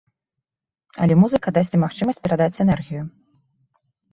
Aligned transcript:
Але 1.05 1.17
музыка 1.25 1.47
дасць 1.57 1.73
ім 1.79 1.85
магчымасць 1.87 2.21
перадаць 2.25 2.61
энергію. 2.67 3.03